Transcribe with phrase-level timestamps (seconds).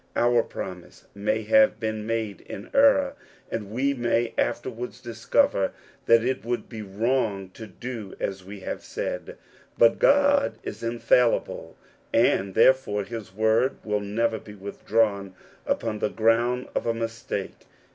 [0.15, 3.13] Our promise may have been made in error,
[3.51, 5.73] 2if^ we may afterwards discover
[6.07, 9.37] that it would be wr6<^^ to do as we have said;
[9.77, 11.77] but God is infallible,
[12.15, 15.35] ar^^ therefore his word will never be withdrawn
[15.67, 17.67] upc^^ the ground of a mistake.